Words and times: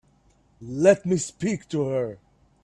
Let 0.63 1.05
me 1.05 1.17
speak 1.17 1.69
to 1.69 1.85
her. 1.89 2.17